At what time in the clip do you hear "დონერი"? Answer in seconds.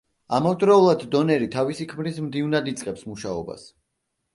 1.17-1.51